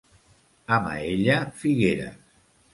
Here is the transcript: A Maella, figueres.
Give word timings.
A 0.77 0.79
Maella, 0.87 1.37
figueres. 1.61 2.19